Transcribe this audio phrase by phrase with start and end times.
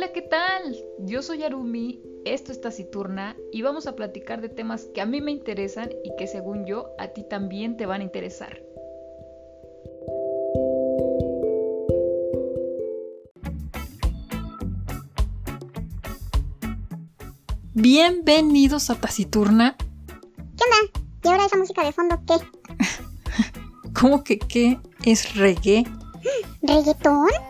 [0.00, 0.82] Hola, ¿qué tal?
[1.00, 5.20] Yo soy Arumi, esto es Taciturna y vamos a platicar de temas que a mí
[5.20, 8.62] me interesan y que según yo a ti también te van a interesar.
[17.74, 19.76] Bienvenidos a Taciturna.
[19.76, 21.00] ¿Qué onda?
[21.24, 22.36] ¿Y ahora esa música de fondo qué?
[24.00, 24.78] ¿Cómo que qué?
[25.04, 25.84] ¿Es reggae?
[26.62, 27.49] ¿Reggaetón?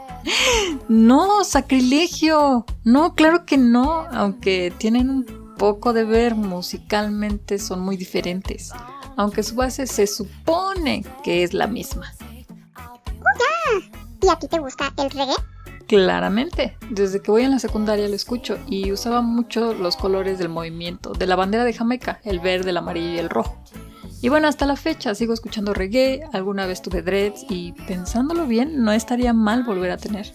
[0.89, 2.67] No, sacrilegio.
[2.85, 8.73] No, claro que no, aunque tienen un poco de ver musicalmente, son muy diferentes.
[9.17, 12.13] Aunque su base se supone que es la misma.
[12.77, 13.81] ¡Oh!
[14.23, 15.35] ¿Y a ti te gusta el reggae?
[15.87, 20.49] Claramente, desde que voy en la secundaria lo escucho y usaba mucho los colores del
[20.49, 23.61] movimiento, de la bandera de Jamaica, el verde, el amarillo y el rojo.
[24.23, 28.83] Y bueno, hasta la fecha sigo escuchando reggae, alguna vez tuve dreads y pensándolo bien,
[28.85, 30.33] no estaría mal volver a tener.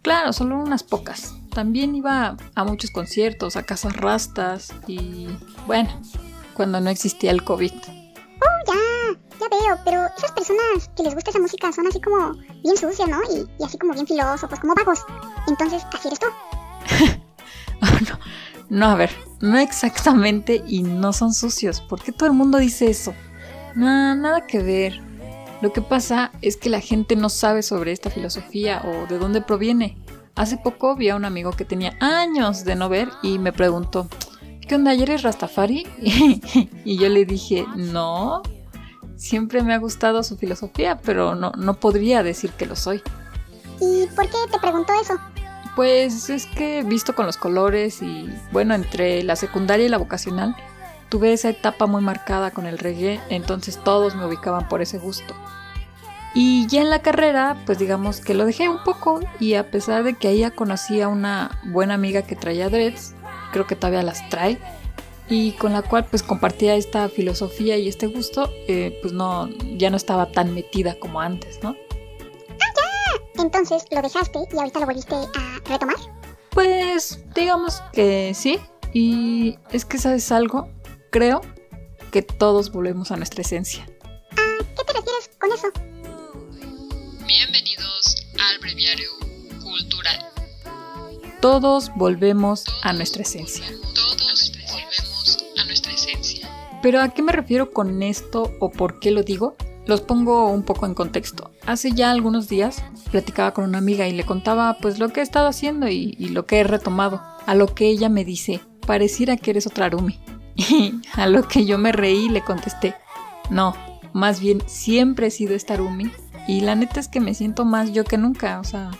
[0.00, 1.34] Claro, solo unas pocas.
[1.50, 5.28] También iba a muchos conciertos, a casas rastas y
[5.66, 6.00] bueno,
[6.54, 7.72] cuando no existía el COVID.
[7.72, 12.32] Oh, ya, ya veo, pero esas personas que les gusta esa música son así como
[12.62, 13.20] bien sucias, ¿no?
[13.32, 15.00] Y, así como bien filósofos, como vagos.
[15.46, 16.26] Entonces, ¿así eres tú?
[17.82, 18.33] oh, no.
[18.70, 21.80] No, a ver, no exactamente y no son sucios.
[21.80, 23.14] ¿Por qué todo el mundo dice eso?
[23.74, 25.00] Nada que ver.
[25.60, 29.40] Lo que pasa es que la gente no sabe sobre esta filosofía o de dónde
[29.40, 29.96] proviene.
[30.34, 34.08] Hace poco vi a un amigo que tenía años de no ver y me preguntó,
[34.66, 34.92] ¿qué onda?
[34.92, 35.86] ¿Eres Rastafari?
[36.84, 38.42] y yo le dije, no,
[39.16, 43.02] siempre me ha gustado su filosofía, pero no, no podría decir que lo soy.
[43.80, 45.14] ¿Y por qué te preguntó eso?
[45.76, 50.54] Pues es que visto con los colores y bueno, entre la secundaria y la vocacional,
[51.08, 55.34] tuve esa etapa muy marcada con el reggae, entonces todos me ubicaban por ese gusto.
[56.34, 60.02] Y ya en la carrera, pues digamos que lo dejé un poco y a pesar
[60.02, 63.14] de que ahí ya conocí a una buena amiga que traía dreads,
[63.52, 64.58] creo que todavía las trae,
[65.28, 69.90] y con la cual pues compartía esta filosofía y este gusto, eh, pues no, ya
[69.90, 71.76] no estaba tan metida como antes, ¿no?
[73.36, 75.96] Entonces lo dejaste y ahorita lo volviste a retomar.
[76.50, 78.58] Pues digamos que sí.
[78.92, 80.68] Y es que, ¿sabes algo?
[81.10, 81.40] Creo
[82.12, 83.84] que todos volvemos a nuestra esencia.
[83.84, 85.68] ¿A qué te refieres con eso?
[87.26, 89.10] Bienvenidos al breviario
[89.62, 90.24] cultural.
[91.40, 93.64] Todos volvemos a nuestra esencia.
[93.94, 96.48] Todos volvemos a nuestra esencia.
[96.80, 99.56] Pero ¿a qué me refiero con esto o por qué lo digo?
[99.86, 101.50] Los pongo un poco en contexto.
[101.66, 102.82] Hace ya algunos días
[103.14, 106.46] platicaba con una amiga y le contaba pues lo que he estado haciendo y, lo
[106.46, 107.22] que he retomado.
[107.46, 110.18] A lo que ella me dice, pareciera que eres otra Arumi.
[110.56, 112.96] Y a lo que yo me reí le contesté,
[113.50, 113.76] no,
[114.12, 116.10] más bien siempre he sido esta Arumi.
[116.48, 118.90] Y la neta es que me siento más yo que nunca, o sea,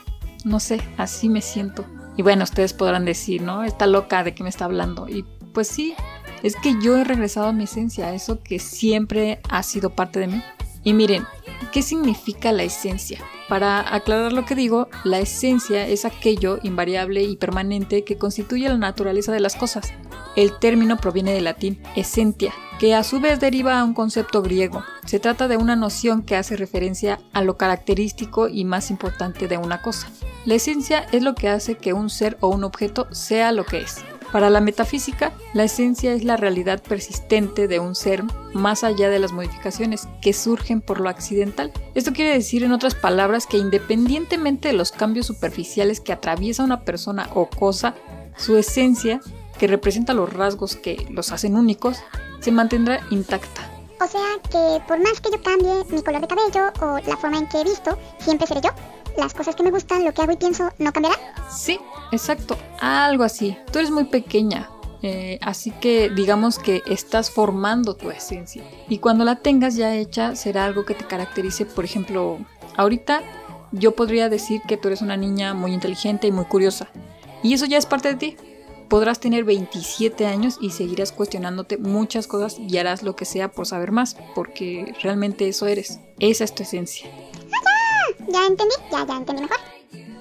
[0.44, 1.84] no sé, así me siento.
[2.16, 3.64] Y bueno, ustedes podrán decir, ¿no?
[3.64, 5.08] Está loca de qué me está hablando.
[5.08, 5.94] Y pues sí,
[6.44, 10.20] es que yo he regresado a mi esencia, a eso que siempre ha sido parte
[10.20, 10.42] de mí.
[10.84, 11.24] Y miren,
[11.72, 13.18] ¿qué significa la esencia?
[13.48, 18.78] Para aclarar lo que digo, la esencia es aquello invariable y permanente que constituye la
[18.78, 19.92] naturaleza de las cosas.
[20.34, 24.82] El término proviene del latín essentia, que a su vez deriva a un concepto griego.
[25.04, 29.58] Se trata de una noción que hace referencia a lo característico y más importante de
[29.58, 30.08] una cosa.
[30.46, 33.82] La esencia es lo que hace que un ser o un objeto sea lo que
[33.82, 34.04] es.
[34.34, 39.20] Para la metafísica, la esencia es la realidad persistente de un ser más allá de
[39.20, 41.70] las modificaciones que surgen por lo accidental.
[41.94, 46.80] Esto quiere decir, en otras palabras, que independientemente de los cambios superficiales que atraviesa una
[46.80, 47.94] persona o cosa,
[48.36, 49.20] su esencia,
[49.56, 51.98] que representa los rasgos que los hacen únicos,
[52.40, 53.70] se mantendrá intacta.
[54.00, 57.38] O sea que por más que yo cambie mi color de cabello o la forma
[57.38, 58.70] en que he visto, siempre seré yo
[59.16, 61.16] las cosas que me gustan, lo que hago y pienso, ¿no cambiará?
[61.50, 61.78] Sí,
[62.12, 63.56] exacto, algo así.
[63.72, 64.70] Tú eres muy pequeña,
[65.02, 68.62] eh, así que digamos que estás formando tu esencia.
[68.88, 71.66] Y cuando la tengas ya hecha, será algo que te caracterice.
[71.66, 72.38] Por ejemplo,
[72.76, 73.22] ahorita
[73.72, 76.88] yo podría decir que tú eres una niña muy inteligente y muy curiosa.
[77.42, 78.36] Y eso ya es parte de ti.
[78.88, 83.66] Podrás tener 27 años y seguirás cuestionándote muchas cosas y harás lo que sea por
[83.66, 86.00] saber más, porque realmente eso eres.
[86.18, 87.10] Esa es tu esencia
[88.28, 89.58] ya entendí, ya, entendí mejor.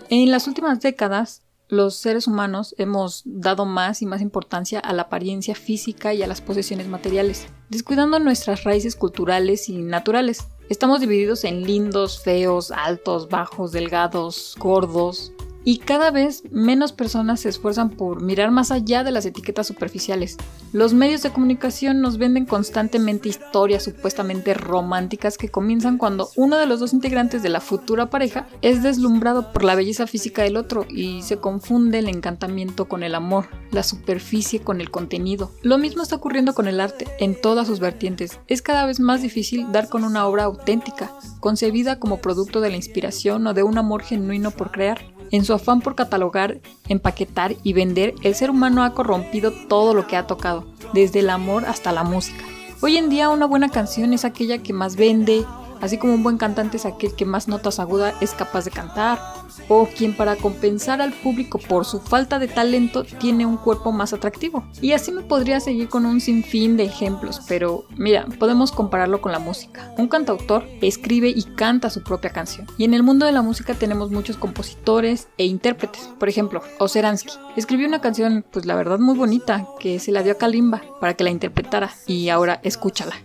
[0.10, 5.04] En las últimas décadas, los seres humanos hemos dado más y más importancia a la
[5.04, 10.48] apariencia física y a las posesiones materiales, descuidando nuestras raíces culturales y naturales.
[10.70, 15.34] Estamos divididos en lindos, feos, altos, bajos, delgados, gordos.
[15.64, 20.38] Y cada vez menos personas se esfuerzan por mirar más allá de las etiquetas superficiales.
[20.72, 26.66] Los medios de comunicación nos venden constantemente historias supuestamente románticas que comienzan cuando uno de
[26.66, 30.86] los dos integrantes de la futura pareja es deslumbrado por la belleza física del otro
[30.90, 35.52] y se confunde el encantamiento con el amor, la superficie con el contenido.
[35.62, 38.40] Lo mismo está ocurriendo con el arte, en todas sus vertientes.
[38.48, 42.76] Es cada vez más difícil dar con una obra auténtica, concebida como producto de la
[42.76, 45.13] inspiración o de un amor genuino por crear.
[45.34, 50.06] En su afán por catalogar, empaquetar y vender, el ser humano ha corrompido todo lo
[50.06, 52.46] que ha tocado, desde el amor hasta la música.
[52.82, 55.44] Hoy en día una buena canción es aquella que más vende,
[55.82, 59.20] así como un buen cantante es aquel que más notas agudas es capaz de cantar,
[59.68, 64.14] o quien para compensar al público por su falta de talento tiene un cuerpo más
[64.14, 64.64] atractivo.
[64.82, 69.32] Y así me podría seguir con un sinfín de ejemplos, pero mira, podemos compararlo con
[69.32, 69.94] la música.
[69.98, 72.68] Un cantautor escribe y canta su propia canción.
[72.78, 76.10] Y en el mundo de la música tenemos muchos compositores e intérpretes.
[76.20, 80.34] Por ejemplo, Oseransky escribió una canción, pues la verdad muy bonita, que se la dio
[80.34, 81.92] a Kalimba para que la interpretara.
[82.08, 83.16] Y ahora escúchala.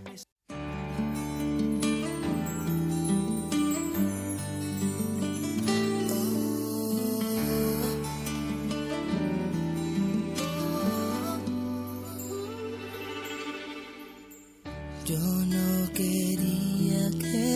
[15.45, 17.48] no quería que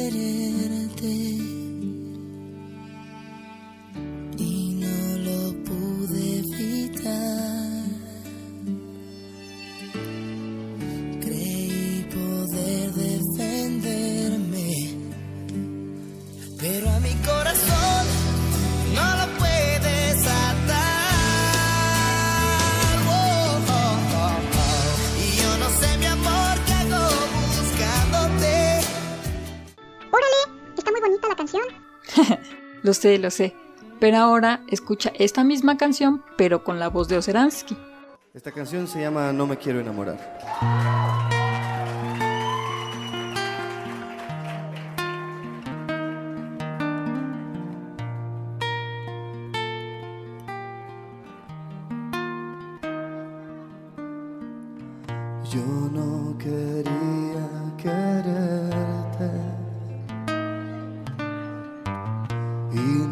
[32.83, 33.56] lo sé, lo sé.
[34.00, 37.77] Pero ahora escucha esta misma canción, pero con la voz de Oseransky.
[38.33, 40.18] Esta canción se llama No me quiero enamorar.
[62.74, 63.03] Y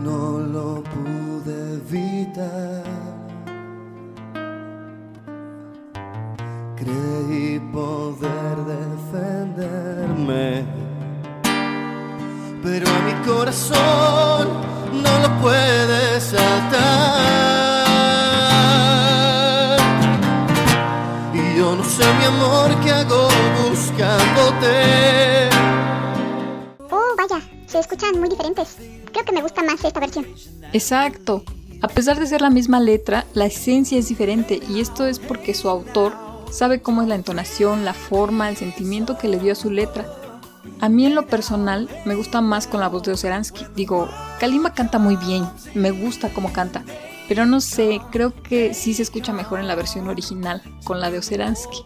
[27.71, 28.75] se escuchan muy diferentes.
[29.11, 30.27] Creo que me gusta más esta versión.
[30.73, 31.43] Exacto.
[31.81, 35.53] A pesar de ser la misma letra, la esencia es diferente y esto es porque
[35.53, 36.13] su autor
[36.51, 40.05] sabe cómo es la entonación, la forma, el sentimiento que le dio a su letra.
[40.79, 43.65] A mí en lo personal me gusta más con la voz de Oseransky.
[43.73, 44.09] Digo,
[44.39, 46.83] Kalima canta muy bien, me gusta cómo canta,
[47.27, 51.09] pero no sé, creo que sí se escucha mejor en la versión original, con la
[51.09, 51.83] de Oseransky.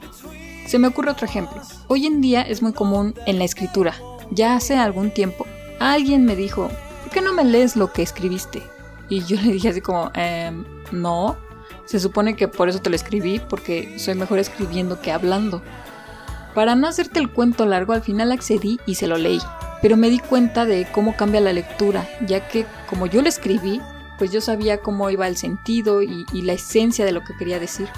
[0.68, 1.62] Se me ocurre otro ejemplo.
[1.88, 3.94] Hoy en día es muy común en la escritura.
[4.32, 5.46] Ya hace algún tiempo,
[5.80, 6.69] alguien me dijo,
[7.04, 8.63] ¿por qué no me lees lo que escribiste?
[9.10, 11.38] Y yo le dije así como, ehm, no,
[11.86, 15.62] se supone que por eso te lo escribí, porque soy mejor escribiendo que hablando.
[16.54, 19.39] Para no hacerte el cuento largo, al final accedí y se lo leí.
[19.81, 23.82] Pero me di cuenta de cómo cambia la lectura, ya que como yo lo escribí,
[24.17, 27.89] pues yo sabía cómo iba el sentido y la esencia de lo que quería decir.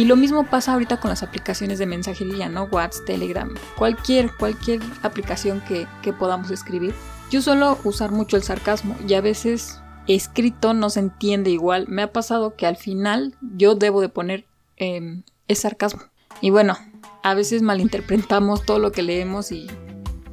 [0.00, 2.64] Y lo mismo pasa ahorita con las aplicaciones de mensajería, ¿no?
[2.72, 6.94] WhatsApp, Telegram, cualquier, cualquier aplicación que, que podamos escribir.
[7.30, 11.84] Yo suelo usar mucho el sarcasmo y a veces escrito no se entiende igual.
[11.88, 14.46] Me ha pasado que al final yo debo de poner
[14.78, 16.00] eh, es sarcasmo.
[16.40, 16.78] Y bueno,
[17.22, 19.66] a veces malinterpretamos todo lo que leemos y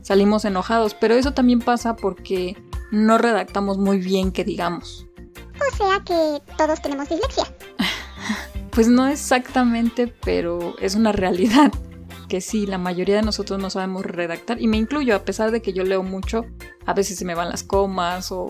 [0.01, 2.55] salimos enojados, pero eso también pasa porque
[2.93, 5.07] no redactamos muy bien que digamos.
[5.59, 7.43] O sea que todos tenemos dislexia.
[8.77, 11.71] Pues no exactamente, pero es una realidad
[12.29, 15.63] que sí, la mayoría de nosotros no sabemos redactar y me incluyo, a pesar de
[15.63, 16.45] que yo leo mucho,
[16.85, 18.49] a veces se me van las comas o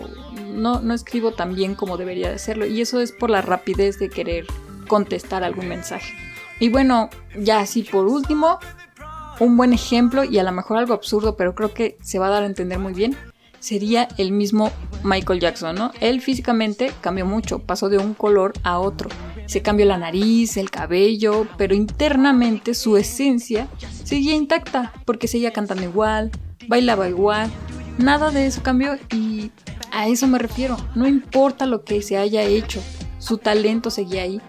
[0.52, 3.98] no, no escribo tan bien como debería de hacerlo y eso es por la rapidez
[3.98, 4.44] de querer
[4.86, 6.12] contestar algún mensaje.
[6.60, 8.58] Y bueno, ya así por último,
[9.40, 12.30] un buen ejemplo y a lo mejor algo absurdo, pero creo que se va a
[12.32, 13.16] dar a entender muy bien,
[13.60, 14.72] sería el mismo
[15.04, 15.90] Michael Jackson, ¿no?
[16.00, 19.08] Él físicamente cambió mucho, pasó de un color a otro.
[19.48, 23.66] Se cambió la nariz, el cabello, pero internamente su esencia
[24.04, 26.30] seguía intacta, porque seguía cantando igual,
[26.68, 27.50] bailaba igual,
[27.96, 29.50] nada de eso cambió y
[29.90, 32.82] A eso me refiero, no importa lo que se haya hecho,
[33.18, 34.40] su talento seguía ahí.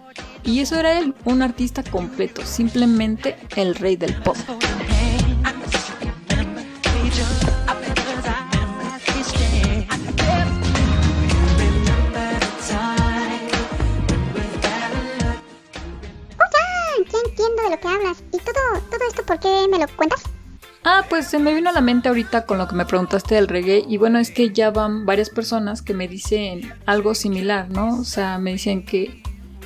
[0.44, 4.36] Y eso era él, un artista completo, simplemente el rey del pop.
[19.88, 20.24] Lo cuentas?
[20.84, 23.48] Ah, pues se me vino a la mente ahorita con lo que me preguntaste del
[23.48, 28.00] reggae y bueno, es que ya van varias personas que me dicen algo similar, ¿no?
[28.00, 29.22] O sea, me dicen que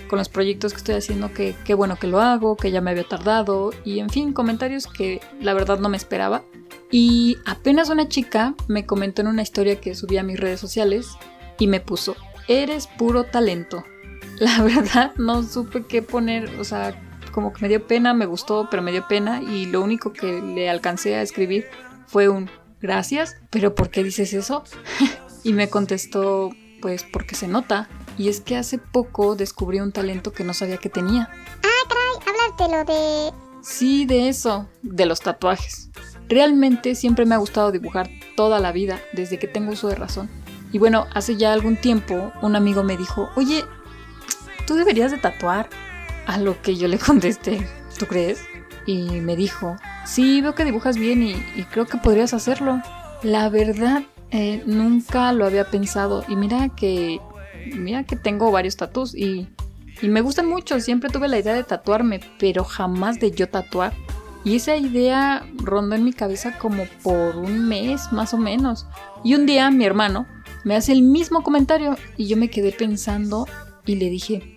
[0.08, 2.92] con los proyectos que estoy haciendo que qué bueno que lo hago, que ya me
[2.92, 6.44] había tardado y en fin, comentarios que la verdad no me esperaba.
[6.92, 11.08] Y apenas una chica me comentó en una historia que subí a mis redes sociales
[11.58, 12.16] y me puso,
[12.48, 13.84] eres puro talento.
[14.40, 17.00] La verdad no supe qué poner, o sea,
[17.34, 20.42] como que me dio pena, me gustó, pero me dio pena y lo único que
[20.42, 21.66] le alcancé a escribir
[22.08, 22.50] fue un
[22.80, 24.64] gracias, pero ¿por qué dices eso?
[25.44, 27.90] y me contestó, pues porque se nota.
[28.18, 31.30] Y es que hace poco descubrí un talento que no sabía que tenía.
[31.64, 33.34] Ah, caray, hablas de lo de...
[33.64, 35.90] Sí, de eso, de los tatuajes.
[36.30, 40.30] Realmente siempre me ha gustado dibujar toda la vida, desde que tengo uso de razón.
[40.72, 43.64] Y bueno, hace ya algún tiempo un amigo me dijo, oye,
[44.68, 45.70] tú deberías de tatuar.
[46.26, 48.42] A lo que yo le contesté, ¿tú crees?
[48.86, 52.82] Y me dijo, sí, veo que dibujas bien y, creo que podrías hacerlo.
[53.22, 56.26] La verdad, eh, nunca lo había pensado.
[56.28, 57.22] Y mira que,
[57.76, 59.48] mira que tengo varios tatuos y,
[60.02, 60.80] y me gustan mucho.
[60.80, 63.94] Siempre tuve la idea de tatuarme, pero jamás de yo tatuar.
[64.44, 68.86] Y esa idea rondó en mi cabeza como por un mes más o menos.
[69.24, 70.28] Y un día mi hermano
[70.66, 73.48] me hace el mismo comentario y yo me quedé pensando
[73.86, 74.53] y le dije,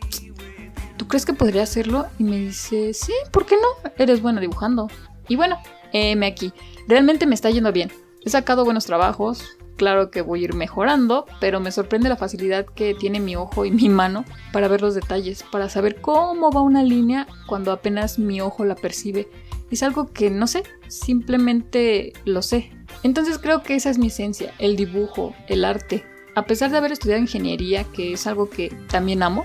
[1.07, 2.07] ¿tú crees que podría hacerlo?
[2.19, 3.91] Y me dice, sí, ¿por qué no?
[3.97, 4.91] Eres buena dibujando.
[5.29, 5.57] Y bueno,
[5.93, 6.53] me aquí.
[6.89, 7.93] Realmente me está yendo bien.
[8.25, 9.45] He sacado buenos trabajos.
[9.77, 13.65] Claro que voy a ir mejorando, pero me sorprende la facilidad que tiene mi ojo
[13.65, 18.19] y mi mano para ver los detalles, para saber cómo va una línea cuando apenas
[18.19, 19.29] mi ojo la percibe.
[19.71, 22.73] Es algo que no sé, simplemente lo sé.
[23.05, 26.05] Entonces creo que esa es mi esencia, el dibujo, el arte.
[26.35, 29.45] A pesar de haber estudiado ingeniería, que es algo que también amo,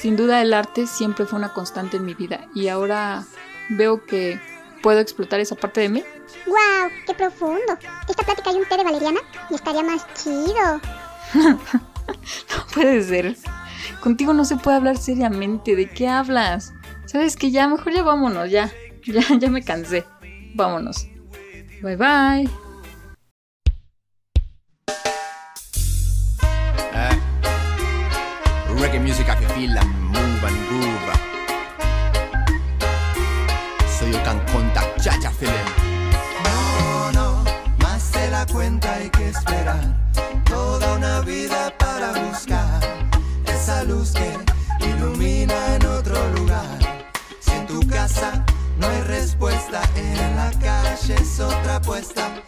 [0.00, 3.24] sin duda el arte siempre fue una constante en mi vida y ahora
[3.68, 4.40] veo que
[4.82, 6.04] puedo explotar esa parte de mí.
[6.46, 6.90] ¡Wow!
[7.06, 7.78] ¡Qué profundo!
[8.08, 10.80] Esta plática hay un té de valeriana y estaría más chido.
[11.34, 13.36] no puede ser.
[14.00, 15.76] Contigo no se puede hablar seriamente.
[15.76, 16.72] ¿De qué hablas?
[17.04, 17.68] ¿Sabes que ya?
[17.68, 18.70] Mejor ya vámonos, ya.
[19.04, 20.04] Ya, ya me cansé.
[20.54, 21.06] Vámonos.
[21.82, 22.69] Bye bye.
[28.80, 31.10] Reggae music I can feel and move and groove.
[33.86, 34.18] So you.
[36.44, 37.44] No, no,
[37.78, 39.84] más de la cuenta hay que esperar.
[40.44, 42.80] Toda una vida para buscar
[43.46, 44.38] esa luz que
[44.86, 46.78] ilumina en otro lugar.
[47.40, 48.44] Si en tu casa
[48.78, 52.42] no hay respuesta, en la calle es otra apuesta.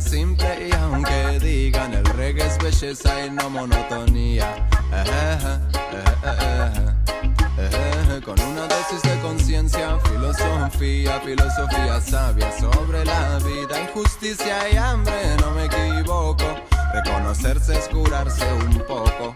[0.00, 4.68] Simple y aunque digan el reggae es belleza y no monotonía.
[8.24, 15.50] Con una dosis de conciencia, filosofía, filosofía sabia sobre la vida, injusticia y hambre, no
[15.50, 16.44] me equivoco.
[16.94, 19.34] Reconocerse es curarse un poco.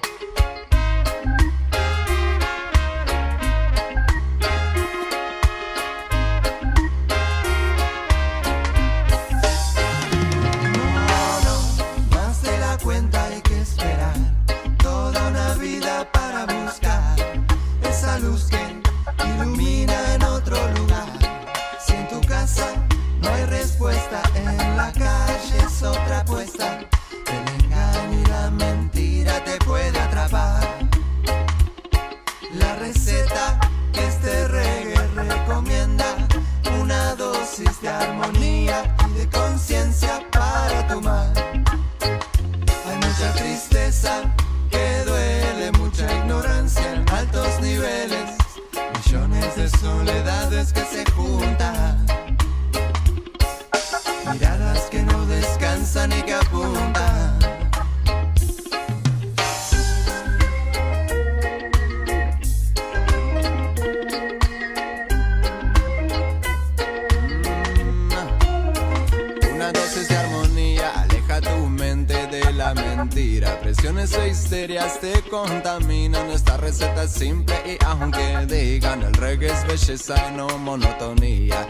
[77.09, 81.67] Simple y aunque digan el reggae es belleza y no monotonía.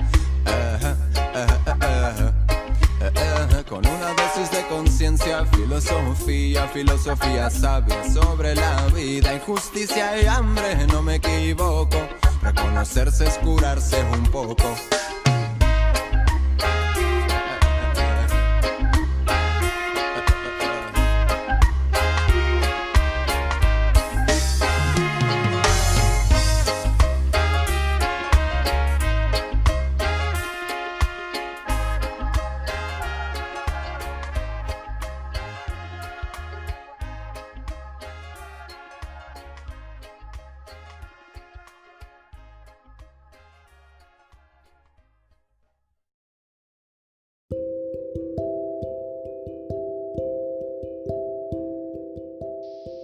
[3.68, 11.02] Con una dosis de conciencia, filosofía, filosofía sabia sobre la vida, injusticia y hambre, no
[11.02, 11.96] me equivoco.
[12.42, 14.76] Reconocerse es curarse un poco.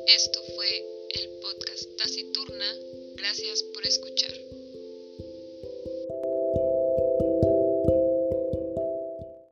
[0.09, 0.41] Esto